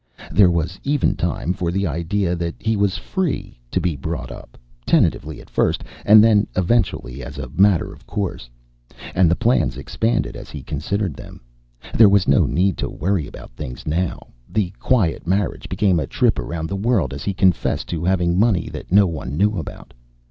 [0.31, 4.57] There was even time for the idea that he was free to be brought up,
[4.83, 8.49] tentatively at first, and then eventually as a matter of course.
[9.13, 11.39] And the plans expanded as he considered them.
[11.93, 14.29] There was no need to worry about things now.
[14.49, 18.69] The quiet marriage became a trip around the world as he confessed to having money
[18.69, 19.93] that no one knew about.